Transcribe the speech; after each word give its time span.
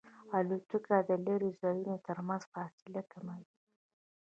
الوتکه 0.37 0.97
د 1.09 1.11
لرې 1.25 1.49
ځایونو 1.61 1.93
ترمنځ 2.07 2.43
فاصله 2.53 3.01
کموي. 3.11 3.45